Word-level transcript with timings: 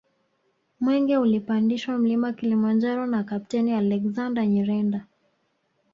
Mwenge 0.79 1.17
ulipandishwa 1.17 1.97
Mlima 1.97 2.33
Kilimanjaro 2.33 3.05
na 3.07 3.23
Kapteni 3.23 3.73
Alexander 3.73 4.47
Nyirenda 4.47 5.05